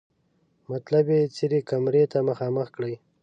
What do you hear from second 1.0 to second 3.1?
یې څېره کمرې ته مخامخ کړي.